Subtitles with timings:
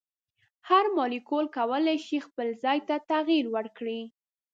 [0.69, 4.01] هر مالیکول کولی شي خپل ځای ته تغیر ورکړي.